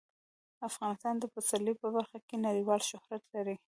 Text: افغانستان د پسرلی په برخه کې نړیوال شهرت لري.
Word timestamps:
افغانستان 0.69 1.15
د 1.19 1.23
پسرلی 1.33 1.73
په 1.81 1.87
برخه 1.95 2.17
کې 2.27 2.35
نړیوال 2.47 2.81
شهرت 2.89 3.23
لري. 3.35 3.55